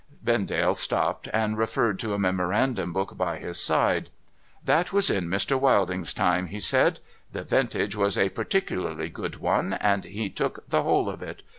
[0.23, 4.09] Vendale stopped, and referred to a memorandum book by his side.'
[4.65, 5.61] That was in Mr.
[5.61, 6.99] \\'ilding's time,' he said.'
[7.33, 11.43] The vintage was a particularly good one, and he took the whole of it.